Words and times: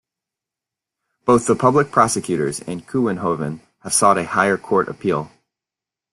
Both 1.25 1.45
the 1.45 1.55
public 1.55 1.91
prosecutors 1.91 2.59
and 2.59 2.87
Kouwenhoven 2.87 3.59
have 3.83 3.93
sought 3.93 4.17
a 4.17 4.23
higher 4.25 4.57
court 4.57 4.89
appeal. 4.89 5.29